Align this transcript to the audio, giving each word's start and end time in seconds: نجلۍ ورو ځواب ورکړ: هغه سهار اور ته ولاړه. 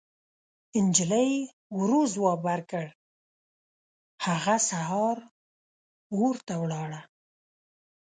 نجلۍ 0.85 1.31
ورو 1.77 2.01
ځواب 2.13 2.39
ورکړ: 2.49 2.85
هغه 4.25 4.55
سهار 4.69 5.17
اور 6.19 6.35
ته 6.47 6.53
ولاړه. 6.63 7.01